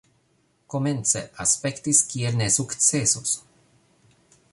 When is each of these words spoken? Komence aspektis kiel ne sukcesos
Komence 0.73 1.19
aspektis 1.45 2.01
kiel 2.13 2.39
ne 2.41 2.47
sukcesos 2.57 3.35